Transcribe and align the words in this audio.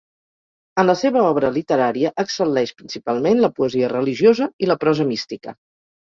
En 0.83 0.87
la 0.89 0.93
seva 0.99 1.25
obra 1.33 1.49
literària 1.57 2.11
excel·leix 2.23 2.71
principalment 2.79 3.41
la 3.43 3.51
poesia 3.59 3.91
religiosa 3.91 4.47
i 4.67 4.71
la 4.71 4.77
prosa 4.85 5.07
mística. 5.11 5.55